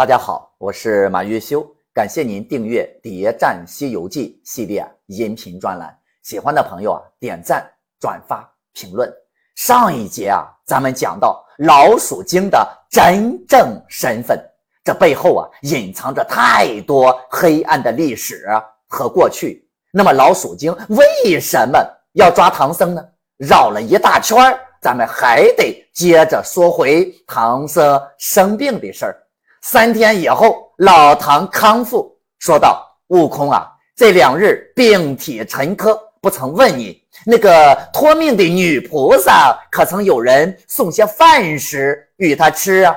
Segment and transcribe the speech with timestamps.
[0.00, 1.62] 大家好，我是马月修，
[1.92, 5.94] 感谢您订阅《谍战西游记》系列音频专栏。
[6.22, 9.12] 喜欢的朋友啊，点赞、转发、评论。
[9.56, 14.42] 上一节啊，咱们讲到老鼠精的真正身份，
[14.82, 18.46] 这背后啊，隐藏着太多黑暗的历史
[18.88, 19.68] 和过去。
[19.92, 21.78] 那么老鼠精为什么
[22.14, 23.06] 要抓唐僧呢？
[23.36, 24.38] 绕了一大圈。
[24.80, 29.22] 咱们还得接着说回唐僧生病的事儿。
[29.60, 42.96] 三天以后，老唐康复，说道：“悟空啊，这两日病体沉疴，不曾问你那个托命的女菩萨，可曾有人送些饭食与他吃啊？”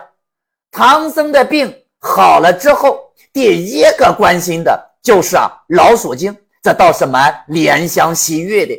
[0.72, 3.00] 唐僧的病好了之后，
[3.32, 8.74] 第一个关心的就是啊老鼠精，这倒是蛮怜香惜玉的。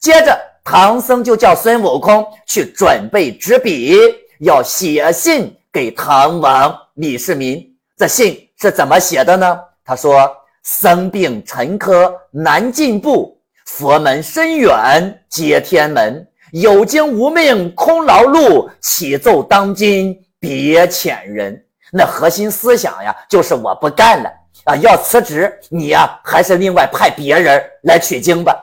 [0.00, 0.38] 接着。
[0.66, 3.98] 唐僧就叫孙悟空去准备纸笔，
[4.40, 7.60] 要写信给唐王李世民。
[7.96, 9.58] 这信是怎么写的呢？
[9.84, 13.36] 他说：“生病沉疴难进步，
[13.66, 16.24] 佛门深远接天门。
[16.52, 24.30] 有经无命空劳碌，启奏当今别遣人。”那核心思想呀，就是我不干了
[24.66, 25.52] 啊，要辞职。
[25.68, 28.54] 你呀，还是另外派别人来取经吧。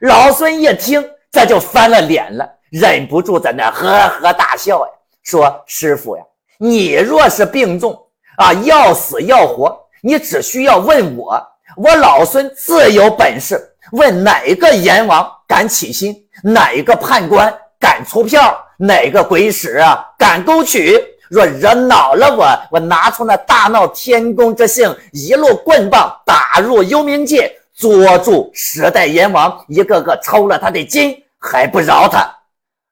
[0.00, 1.04] 老孙一听。
[1.30, 4.92] 这就翻了脸了，忍不住在那呵呵大笑呀，
[5.24, 6.22] 说：“师傅呀，
[6.58, 7.96] 你若是病重
[8.36, 11.40] 啊，要死要活，你只需要问我，
[11.76, 13.60] 我老孙自有本事。
[13.92, 21.00] 问哪个阎王敢起心，哪个判官敢出票，哪个鬼使啊敢勾取？
[21.28, 31.16] 若惹恼了我，我拿出那大闹天宫之性，一路棍棒打入幽冥界，捉住十代阎王，一个个抽了他的筋。”
[31.46, 32.34] 还不饶他，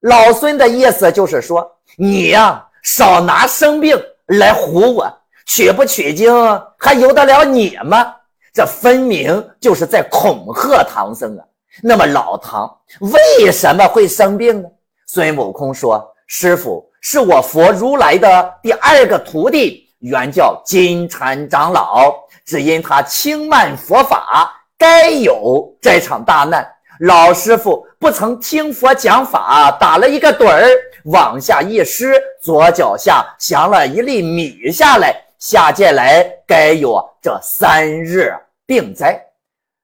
[0.01, 5.11] 老孙的意思就是说，你呀少拿生病来唬我，
[5.47, 6.33] 取不取经
[6.79, 8.15] 还由得了你吗？
[8.53, 11.45] 这分明就是在恐吓唐僧啊！
[11.83, 14.69] 那么老唐为什么会生病呢？
[15.07, 22.13] 孙悟空说：“师傅是我佛如来的第二个徒弟，原叫金蝉长老，
[22.45, 26.67] 只因他轻慢佛法，该有这场大难。”
[27.01, 30.69] 老师傅不曾听佛讲法，打了一个盹儿，
[31.05, 38.33] 往下一失，左脚下降了一粒米下来，下界来该有这三日
[38.67, 39.21] 病灾。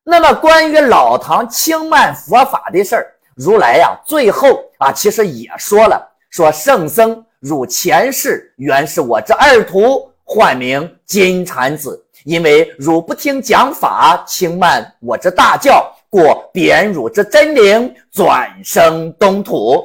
[0.05, 15.93] 那么关于老唐轻慢佛法的事儿，如来呀，最后啊，其实也说了，说圣僧汝前世原是我这二徒，唤名金蝉子，因为汝不听讲法，轻慢我这大教。
[16.11, 19.85] 过贬辱之真灵，转生东土。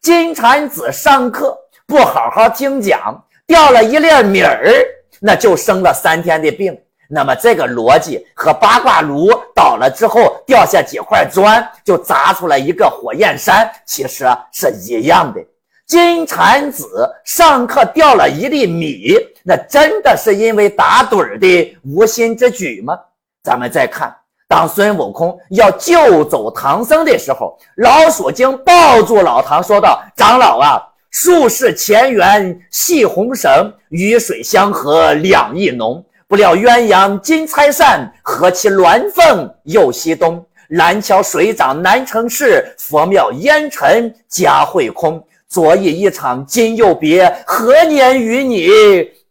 [0.00, 4.84] 金蝉子上课不好好听讲，掉了一粒米儿，
[5.20, 6.78] 那就生了三天的病。
[7.08, 15.40] 那么这个逻辑和八卦炉倒了之后掉下几块砖，就砸出来一个火焰山，其实是一样的。
[15.86, 22.98] 金蝉子上课掉了一粒米，那真的是因为打盹的无心之举吗？
[23.42, 24.14] 咱们再看。
[24.46, 30.78] 当孙悟空要救走唐僧的时候，老鼠精抱住老唐，说道：“长老啊，
[31.10, 36.04] 数世前缘系红绳，与水相合两意浓。
[36.28, 40.44] 不料鸳鸯金钗扇，何其鸾凤又西东。
[40.68, 45.22] 蓝桥水涨难成事，佛庙烟尘家会空。
[45.48, 48.68] 昨夜一场今又别，何年与你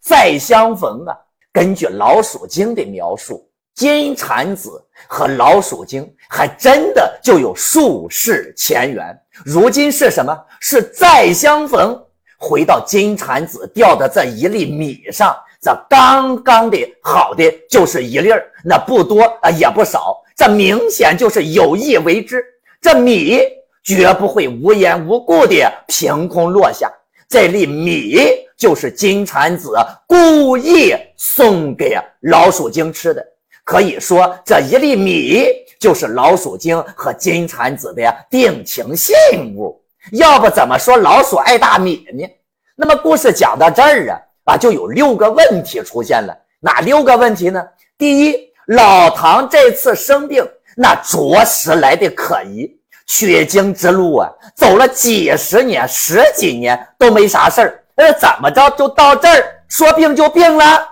[0.02, 1.16] 再相逢啊？”
[1.54, 3.48] 根据老鼠精的描述。
[3.76, 4.70] 金蝉子
[5.08, 10.38] 和老鼠精还真的就有数世前缘，如今是什么？
[10.60, 12.00] 是再相逢。
[12.38, 22.44] 回到金蝉子掉的这一粒米上，这刚刚的好的就是一粒儿，那不多啊也不少，这明显就是有意为之。
[22.82, 23.40] 这米
[23.82, 26.92] 绝不会无缘无故的凭空落下，
[27.30, 28.20] 这粒米
[28.58, 29.74] 就是金蝉子
[30.06, 33.26] 故意送给老鼠精吃的。
[33.64, 35.48] 可以说，这一粒米
[35.80, 39.16] 就是老鼠精和金蝉子的定情信
[39.56, 39.82] 物。
[40.12, 42.28] 要不怎么说老鼠爱大米呢？
[42.76, 46.38] 那么故事讲到这儿啊，啊，就有六个问题出现了。
[46.60, 47.64] 哪六个问题呢？
[47.98, 48.36] 第一，
[48.68, 50.46] 老唐这次生病，
[50.76, 52.70] 那着实来的可疑。
[53.06, 60.88] 取经之路啊，走了几十年、十几年都没啥事儿，呃，怎么着就到这儿说病就病了？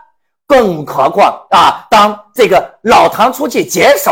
[0.52, 4.12] 更何况啊，当这个老唐出去解手，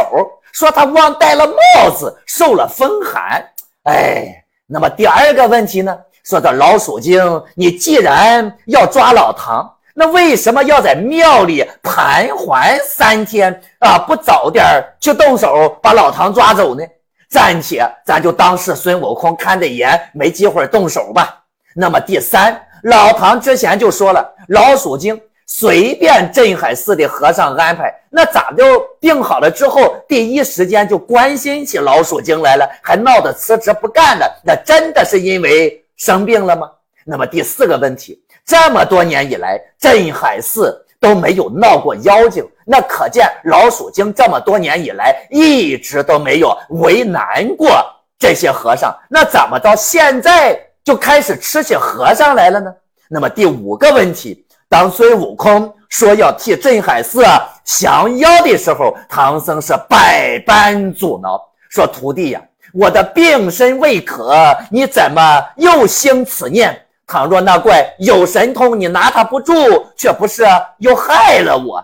[0.54, 3.46] 说他忘戴了帽子，受了风寒。
[3.84, 5.94] 哎，那么第二个问题呢？
[6.24, 14.00] 说到老鼠精，你既然要抓老唐，那为什么要在庙里盘桓三天啊？
[14.00, 14.66] 不早点
[15.02, 16.82] 去动手把老唐抓走呢？
[17.30, 21.44] 暂且咱就当是孙悟空看得严，没机会动手吧。
[21.76, 25.20] 那么第三，老唐之前就说了，老鼠精
[25.52, 34.42] 随便镇海寺的和尚安排，那咋就病好了之后，第一时间就关心起老鼠精来了，还闹得辞职不干了？
[34.46, 36.70] 那真的是因为生病了吗？
[37.04, 40.86] 那么第四个问题，这么多年以来，镇海寺。
[41.02, 47.70] 都没有闹过妖精，那可见老鼠精这么多年以来一直都没有为难过
[48.18, 52.70] 这些和尚，那怎么到现在就开始吃起和尚来了呢？
[53.08, 57.24] 那么第五个问题，当孙悟空说要替镇海寺
[57.64, 62.42] 降妖的时候，唐僧是百般阻挠，说徒弟呀，
[62.74, 66.80] 我的病身未可，你怎么又兴此念？
[67.08, 69.54] 倘若那怪有神通，你拿他不住，
[69.98, 70.44] 却不是
[70.78, 71.84] 又害了我？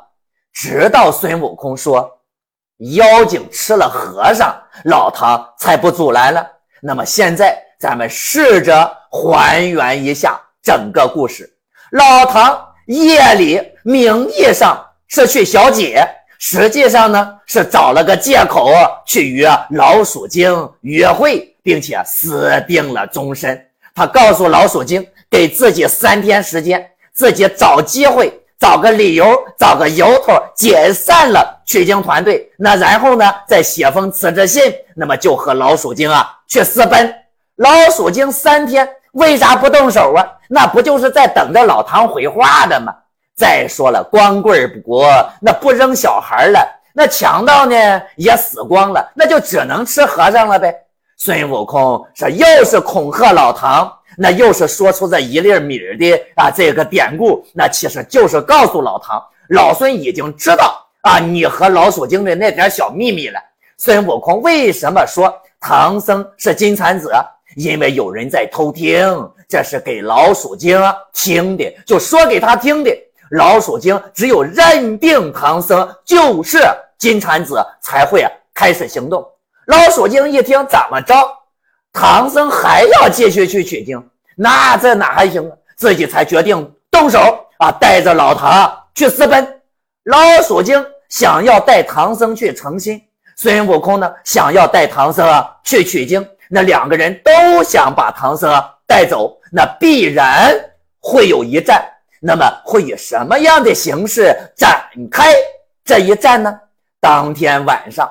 [0.54, 2.08] 直到孙悟空说
[2.96, 6.48] 妖精吃了和尚，老唐才不阻拦了。
[6.80, 11.52] 那么现在咱们试着还原一下整个故事：
[11.92, 16.08] 老唐夜里名义上是去小解，
[16.40, 18.72] 实际上呢是找了个借口
[19.06, 23.66] 去与老鼠精约会，并且私定了终身。
[23.94, 25.06] 他告诉老鼠精。
[25.28, 32.50] 给自己三天时间，自己找机会，找个理由，找个由头解散了取经团队。
[32.58, 34.62] 那然后呢，再写封辞职信，
[34.96, 37.14] 那么就和老鼠精啊去私奔。
[37.58, 40.26] 老鼠精三天为啥不动手啊？
[40.48, 42.94] 那不就是在等着老唐回话的吗？
[43.36, 45.06] 再说了，光棍不国，
[45.42, 47.76] 那不扔小孩了，那强盗呢
[48.16, 50.74] 也死光了，那就只能吃和尚了呗。
[51.18, 53.92] 孙悟空是又是恐吓老唐。
[54.18, 63.38] 那又是说出这一粒米的啊，这个典故，那其实就是告诉老唐，老孙已经知道啊，你和老鼠精的那点小秘密了。
[63.78, 67.12] 孙悟空为什么说唐僧是金蝉子？
[67.56, 70.80] 因为有人在偷听，这是给老鼠精
[71.14, 72.92] 听的，就说给他听的。
[73.32, 76.60] 老鼠精只有认定唐僧就是
[76.98, 78.24] 金蝉子，才会
[78.54, 79.26] 开始行动。
[79.66, 81.16] 老鼠精一听，怎么着？
[81.92, 84.02] 唐僧还要继续去取经，
[84.36, 85.56] 那这哪还行啊？
[85.78, 87.20] 自己才决定动手
[87.58, 89.62] 啊，带着老唐去私奔。
[90.04, 93.02] 老鼠精想要带唐僧去成亲，
[93.38, 96.26] 孙悟空呢想要带唐僧啊去取经。
[96.56, 98.50] 那两个人都想把唐僧
[98.88, 100.56] 带走，那必然
[101.02, 101.86] 会有一战。
[102.22, 104.82] 那么会以什么样的形式展
[105.12, 105.34] 开
[105.84, 106.58] 这一战呢？
[107.02, 108.10] 当天晚上。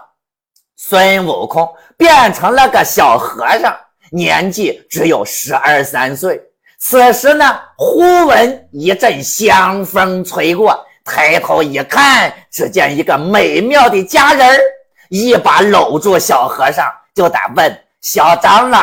[0.76, 3.74] 孙悟空变成了个小和尚，
[4.10, 6.38] 年纪只有十二三岁。
[6.78, 14.60] 此时呢，忽闻一阵香风吹过，抬头一看，只见一个美妙的佳人，
[15.08, 18.78] 一把搂住小和尚，就得问：“小长老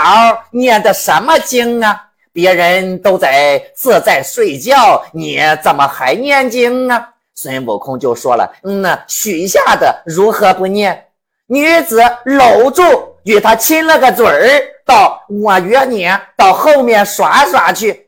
[0.50, 2.08] 念的什么经啊？
[2.34, 11.06] 别人都在自在睡觉，你怎么还念经啊？”孙悟空就说了：“嗯呐，许下的如何不念？”
[11.46, 12.82] 女子搂住，
[13.24, 18.08] 与他亲了个嘴儿，道：“我约你到后面耍耍去。”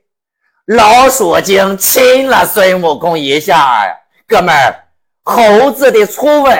[0.65, 3.85] 老鼠精亲了孙悟空一下，
[4.27, 4.85] 哥们儿，
[5.21, 6.57] 猴子的初吻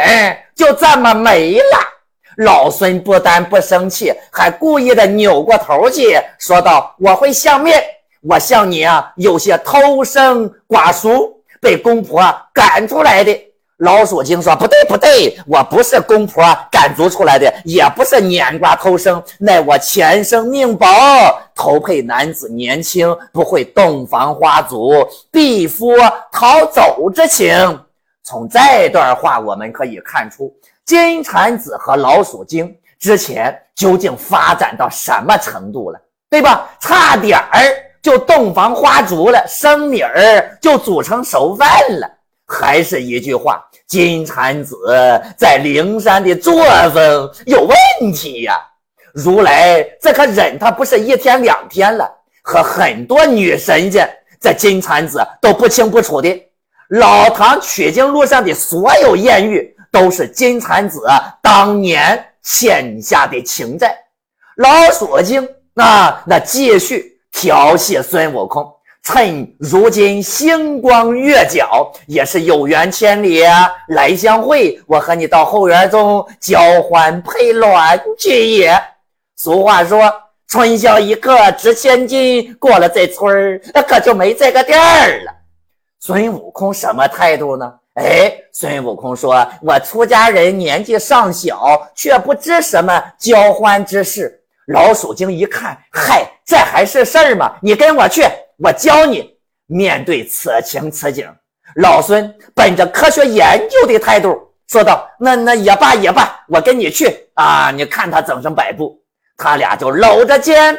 [0.56, 1.93] 就这么没了。
[2.38, 7.84] 老孙不但不生气，还故意的扭过头去，说道：“我会相面，
[8.22, 12.24] 我像你啊，有些偷生寡淑，被公婆
[12.54, 13.38] 赶出来的。”
[13.78, 20.88] 老鼠精说：“不对，不对，我不是公婆赶逐出来的，也不是撵瓜偷生，乃我前生命薄，
[21.54, 25.92] 投配男子年轻，不会洞房花烛，避夫
[26.32, 27.52] 逃走之情。”
[28.24, 30.54] 从这段话我们可以看出，
[30.86, 36.00] 金蝉子和老鼠精之前究竟发展到什么程度了，
[36.30, 36.70] 对吧？
[36.80, 37.63] 差点儿
[38.02, 41.68] 就洞房花烛了，生米儿就煮成熟饭
[42.00, 42.10] 了。
[42.46, 44.75] 还是一句话，金蝉子
[45.38, 46.63] 在灵山的作
[46.94, 48.56] 风有问题呀！
[49.13, 52.10] 如来这可忍他不是一天两天了，
[52.44, 54.10] 和很多女神仙
[54.42, 56.52] 这金蝉子都不清不楚的。
[56.90, 61.00] 老唐取经路上的所有艳遇，都是金蝉子
[61.40, 63.96] 当年欠下的情债。
[64.58, 68.70] 老鼠精那那继续调戏孙悟空。
[69.04, 73.44] 趁如今星光月角，也是有缘千里
[73.90, 74.82] 来相会。
[74.88, 78.74] 我和你到后园中交欢配卵去也。
[79.36, 80.10] 俗话说
[80.48, 85.34] ：“春宵一刻值千金。”过了这村儿，那可就没这个店儿了。
[86.00, 87.74] 孙悟空什么态度呢？
[87.96, 97.56] 哎，孙悟空说：“我出家人年纪尚小，却不知什么交欢之事。”老鼠精一看，嗨，这还是事儿吗？
[97.62, 98.24] 你跟我去，
[98.58, 99.32] 我教你。
[99.68, 101.28] 面对此情此景，
[101.76, 107.72] 老孙本着科学研究的态度说道：“那那也罢也罢，我跟你去啊！
[107.72, 109.00] 你看他整成摆布。”
[109.38, 110.78] 他俩就搂着肩，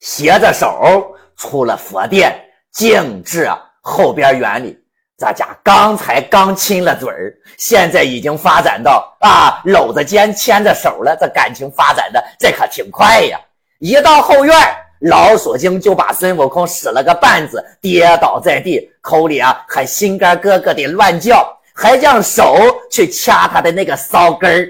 [0.00, 2.32] 携着手出了佛殿，
[2.72, 3.50] 径至
[3.82, 4.78] 后边园里。
[5.16, 11.16] 咱家刚才刚亲了嘴儿，现在已经发展到啊搂着肩牵着手了。
[11.18, 13.40] 这感情发展的这可挺快呀！
[13.78, 14.54] 一到后院，
[15.00, 22.54] 老鼠精就把孙悟空使了个绊子，跌倒在地，口里啊还心肝咯咯的乱叫，还将手
[22.90, 24.68] 去掐他的那个骚根儿。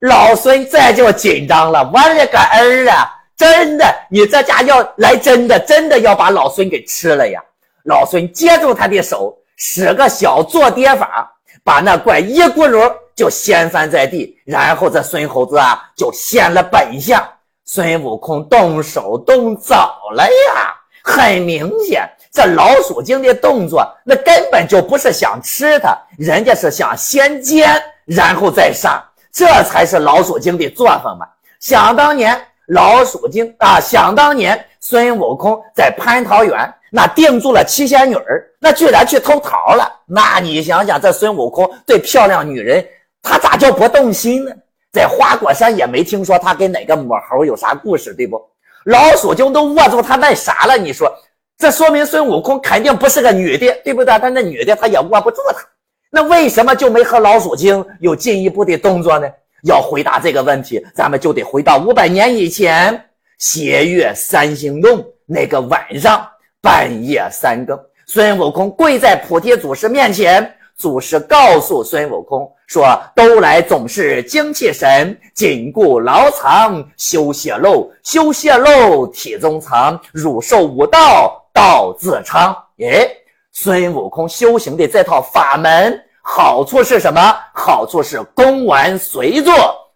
[0.00, 3.10] 老孙这就紧张了，我勒个儿啊！
[3.36, 7.42] 真的，你这家要来真的，真的要把老孙给吃了呀！
[7.84, 9.36] 老孙接住他的手。
[9.64, 17.24] 使个小坐跌法，把那怪一咕噜就掀翻在地，然后这孙猴子啊就现了本相。
[17.64, 20.74] 孙悟空动手动脚了呀！
[21.04, 29.00] 很明显，这老鼠精的动作那根本就不是想吃它，人家是想先煎，然后再杀，
[29.32, 31.24] 这才是老鼠精的作风嘛。
[31.60, 36.74] 想当年，老鼠精啊，想当年孙悟空在蟠桃园。
[36.94, 39.90] 那定住了七仙女儿，那居然去偷桃了。
[40.06, 42.86] 那你想想，这孙悟空对漂亮女人，
[43.22, 44.52] 他咋就不动心呢？
[44.92, 48.38] 在花果山也没听说他跟哪个母猴有啥故事，对不？
[48.84, 51.10] 老鼠精都握住他那啥了，你说
[51.56, 54.18] 这说明孙悟空肯定不是个女的，对不对？
[54.20, 55.64] 但那女的他也握不住他，
[56.10, 59.26] 那为什么就没和老鼠精有进一步的动作呢？
[59.64, 63.02] 要回答这个问题，咱们就得回到五百年以前，
[63.38, 66.28] 斜月三星洞那个晚上。
[66.62, 67.76] 半夜三更，
[68.06, 83.08] 孙悟空跪在菩提祖师面前，祖师告诉孙悟空说：“都来总是精气神，紧固牢藏，修泄露，修泄露体中藏，汝受五道，道自昌。”哎，
[83.50, 87.20] 孙悟空修行的这套法门，好处是什么？
[87.52, 89.52] 好处是功完随作，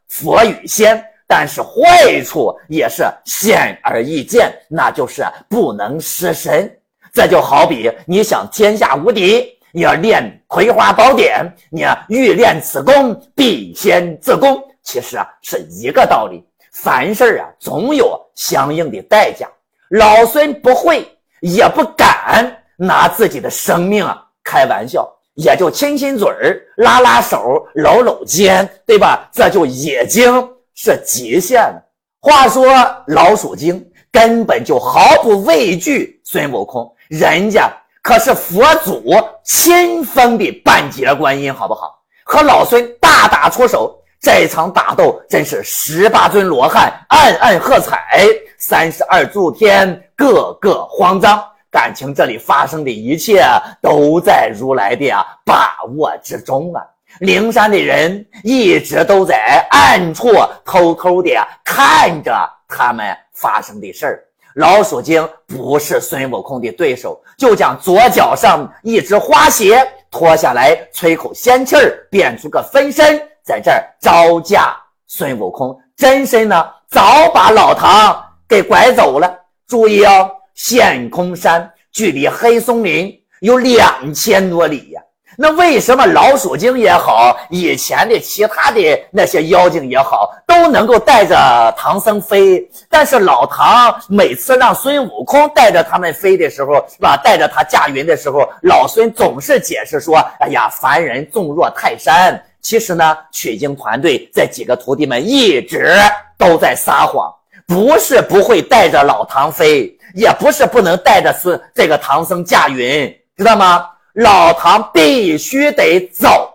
[0.09, 1.01] 佛与仙。
[1.27, 6.71] 但是坏处也是显而易见，那就是不能失身。
[7.13, 14.63] 这就好比你想天下无敌，你要练《葵花宝典》，你欲练此功，必先自宫。
[14.83, 16.45] 其实啊，是一个道理。
[16.73, 19.49] 凡事啊，总有相应的代价。
[19.89, 21.07] 老孙不会，
[21.41, 29.29] 也不敢拿自己的生命啊开玩笑，也就亲亲嘴儿、拉拉手、搂搂肩，对吧？
[29.33, 30.56] 这就已经。
[30.77, 31.83] 是极限了。
[32.21, 32.65] 话说
[33.09, 37.69] 老鼠精根本就毫不畏惧孙悟空，人家
[38.03, 39.03] 可是佛祖
[39.45, 42.01] 亲封的半截观音，好不好？
[42.25, 48.27] 和老孙大打出手，这场打斗真是十八尊罗汉暗暗喝彩，
[48.59, 51.43] 三十二诸天个个慌张。
[51.71, 53.45] 感情这里发生的一切
[53.83, 55.13] 都在如来的
[55.45, 56.83] 把握之中啊。
[57.21, 60.33] 灵山的人一直都在暗处
[60.65, 61.31] 偷偷的
[61.65, 62.33] 看着
[62.69, 64.23] 他们发生的事儿。
[64.57, 74.75] 老鼠精不是孙悟空的对手，就将左脚上一只花鞋脱下来，吹口仙气儿，变出个分身，在这儿招架
[75.07, 75.79] 孙悟空。
[75.95, 78.19] 真身呢，早把老唐
[78.49, 79.31] 给拐走了。
[79.67, 85.03] 注意哦，陷空山距离黑松林有两千多里呀。
[85.39, 92.67] 那为什么老鼠精也好，以前的其他的那些妖精也好，都能够带着唐僧飞？
[92.89, 97.17] 但是老唐每次让孙悟空带着他们飞的时候，是吧？
[97.23, 105.95] 带着他驾云的时候，老孙总是解释说：“哎呀，凡人纵若泰山。”其实呢，取经团队这几个徒弟们一直
[106.37, 107.33] 都在撒谎，
[107.67, 113.87] 不是不会带着老唐飞，也不是不能带着孙这个唐僧驾云，知道吗？
[114.17, 116.53] 老唐必须得走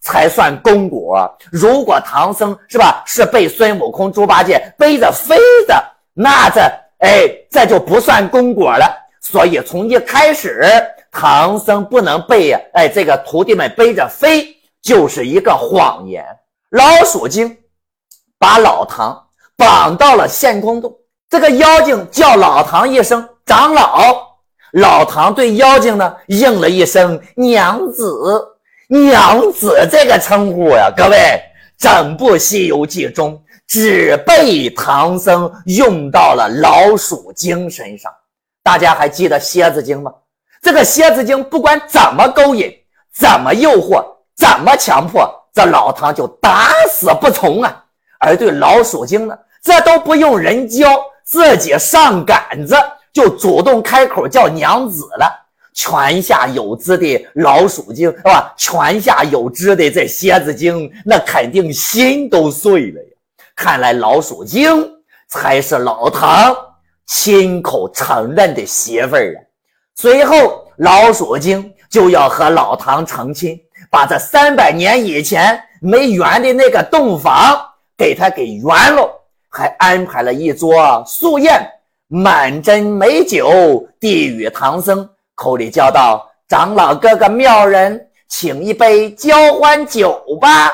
[0.00, 1.28] 才算功果。
[1.50, 5.36] 如果唐僧是吧，是被孙悟空、猪八戒背着飞
[5.66, 5.82] 的，
[6.12, 6.60] 那这
[6.98, 8.86] 哎，这就不算功果了。
[9.20, 10.62] 所以从一开始，
[11.10, 16.24] 唐僧不能被哎这个徒弟们背着飞，就是一个谎言。
[16.70, 17.56] 老鼠精
[18.38, 19.20] 把老唐
[19.56, 20.94] 绑到了陷空洞，
[21.30, 24.33] 这个妖精叫老唐一声长老。
[24.74, 28.20] 老唐对妖精呢应了一声“娘子”，
[28.88, 31.40] 娘子这个称呼呀，各位，
[31.78, 38.10] 整部《西游记》中只被唐僧用到了老鼠精身上。
[38.64, 40.12] 大家还记得蝎子精吗？
[40.60, 42.72] 这个蝎子精不管怎么勾引、
[43.12, 44.04] 怎么诱惑、
[44.36, 47.84] 怎么强迫，这老唐就打死不从啊。
[48.18, 52.74] 而对老鼠精呢，这都不用人教，自己上杆子
[53.14, 55.40] 就主动开口叫娘子了。
[55.72, 58.52] 泉下有知的老鼠精是吧？
[58.56, 63.08] 泉下有知的这蝎子精，那肯定心都碎了呀。
[63.56, 64.88] 看来老鼠精
[65.26, 66.54] 才是老唐
[67.06, 69.38] 亲口承认的媳妇儿啊。
[69.96, 77.60] 随后，老鼠精就要和老唐成亲，把这三百年以前没圆的那个洞房
[77.96, 79.08] 给他给圆了，
[79.48, 81.68] 还安排了一桌素宴，
[82.08, 85.08] 满斟美酒，递与唐僧。
[85.34, 90.70] 口里叫道：“长老哥哥，妙人，请一杯交欢酒吧。”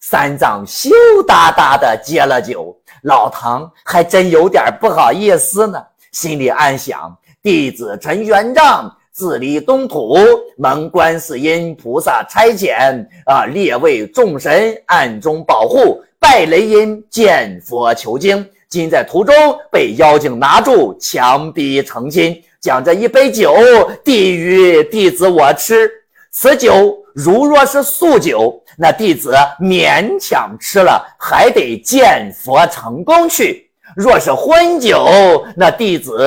[0.00, 0.90] 三藏羞
[1.26, 10.16] 答答的接了酒，老唐还真有点不好意思呢，心里暗想：弟子陈元璋自立东土，
[10.56, 19.34] 蒙观世音菩萨差遣，啊，列位众神暗中保护，拜雷音见佛求经，今在途中
[19.70, 22.42] 被妖精拿住，强逼成亲。
[22.60, 23.54] 将这一杯酒
[24.04, 25.88] 递与弟子我吃，
[26.32, 33.54] 此酒如若是素酒，那弟子勉强吃了，还得见佛成功去；
[33.94, 36.18] 若是荤酒，那弟子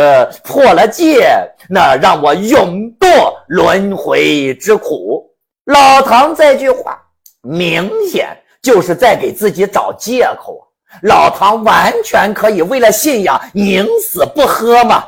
[0.42, 1.28] 破了戒，
[1.70, 5.30] 那让我永堕轮回之苦。
[5.66, 6.98] 老唐这句话
[7.42, 10.71] 明显就是在给自己找借口啊！
[11.02, 15.04] 老唐完全可以为了信仰宁死不喝嘛。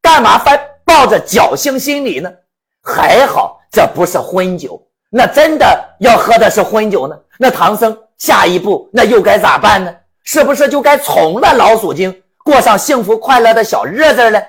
[0.00, 2.30] 干嘛还抱着侥幸心理呢？
[2.82, 4.80] 还好这不是荤酒，
[5.10, 7.16] 那真的要喝的是荤酒呢？
[7.38, 9.94] 那唐僧下一步那又该咋办呢？
[10.24, 14.42] 是不是就该从了老鼠精，过上幸福快乐的小日子了？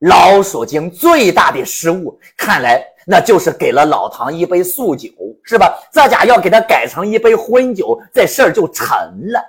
[0.00, 5.10] 老鼠精最大的失误，看来那就是给了老唐一杯素酒，
[5.44, 5.78] 是吧？
[5.92, 8.86] 这家要给他改成一杯荤酒，这事儿就成
[9.30, 9.40] 了。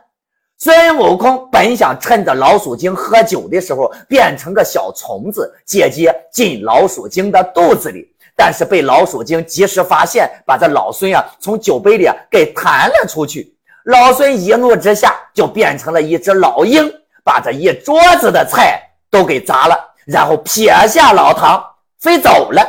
[0.65, 13.55] 孙悟空本想趁着老鼠精喝酒的时候变成个小虫子，姐姐进老鼠精的肚子里，但是被老鼠精及时发现，把这老孙啊从酒杯里给弹了出去。
[13.83, 16.91] 老孙一怒之下就变成了一只老鹰，
[17.23, 21.63] 把这一桌子的菜都给砸了，然后撇下老唐
[21.99, 22.67] 飞走了。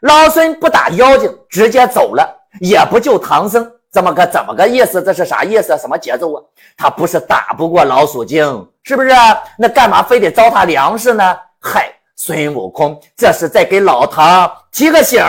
[0.00, 2.28] 老孙不打妖精，直接走了，
[2.58, 3.70] 也不救唐僧。
[3.96, 5.02] 这么个怎么个意思？
[5.02, 5.74] 这是啥意思？
[5.78, 6.42] 什么节奏啊？
[6.76, 9.08] 他不是打不过老鼠精，是不是？
[9.56, 11.34] 那干嘛非得糟蹋粮食呢？
[11.62, 15.24] 嗨，孙悟空这是在给老唐提个醒，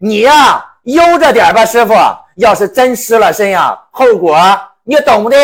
[0.00, 1.92] 你呀悠着点吧，师傅。
[2.36, 4.38] 要是真失了身呀，后果
[4.84, 5.36] 你懂的。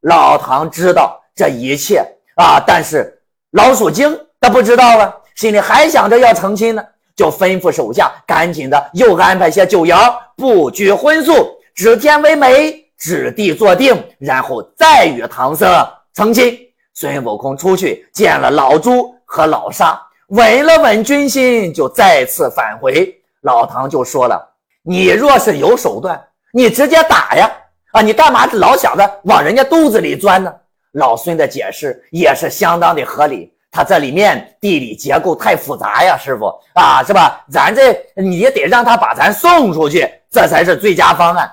[0.00, 2.02] 老唐知道这一切
[2.36, 6.82] 啊，但是老鼠精他不知道啊，心里还想着要成亲呢，
[7.14, 11.58] 就吩咐手下赶紧的又安排些酒肴，不拘荤素。
[11.74, 16.58] 指天为媒，指地作定，然后再与唐僧成亲。
[16.94, 23.12] 孙悟空出去见了老朱和老沙，稳了稳军心，就再次返回。
[23.40, 24.46] 老唐就说了
[24.84, 27.50] ：“你若是有手段，你直接打呀！
[27.92, 30.52] 啊，你干嘛老想着往人家肚子里钻呢？”
[30.92, 37.42] 老孙的解释也是相当的合理，他这里面地理结构太复杂呀，师傅啊，是吧？
[37.50, 41.50] 咱这你也得让他把咱送出去，这才是最佳方案。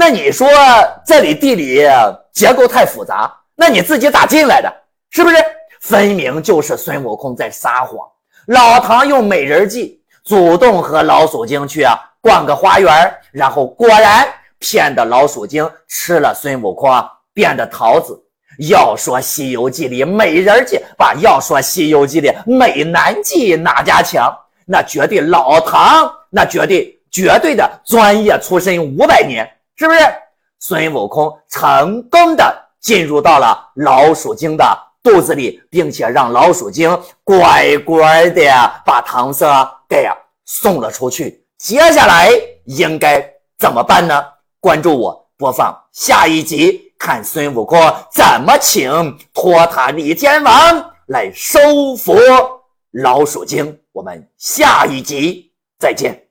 [0.00, 0.48] 那你说
[1.04, 1.84] 这里地理
[2.32, 4.72] 结构太复杂，那你自己咋进来的？
[5.10, 5.36] 是不是？
[5.80, 7.98] 分明就是孙悟空在撒谎。
[8.46, 14.24] 老唐用美人计，主动和老鼠精去啊逛个花园，然后果然
[14.60, 18.16] 骗得老鼠精吃了孙悟空啊变的桃子。
[18.68, 24.32] 要说《西游记》里美人计，把要说《西游记》里美男计哪家强？
[24.64, 29.44] 那绝对老唐，那绝对绝对的专业出身五百年。
[29.78, 30.00] 是不是
[30.58, 34.64] 孙悟空成功的进入到了老鼠精的
[35.04, 38.42] 肚子里，并且让老鼠精乖乖的
[38.84, 39.48] 把唐僧
[39.88, 40.04] 给
[40.44, 41.46] 送了出去？
[41.58, 42.28] 接下来
[42.64, 43.24] 应该
[43.56, 44.20] 怎么办呢？
[44.58, 47.80] 关注我，播放下一集，看孙悟空
[48.12, 52.18] 怎么请托塔李天王来收服
[52.90, 53.78] 老鼠精。
[53.92, 56.27] 我们下一集再见。